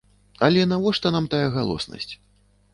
Але 0.47 0.63
навошта 0.71 1.13
нам 1.17 1.29
тая 1.35 1.45
галоснасць? 1.59 2.13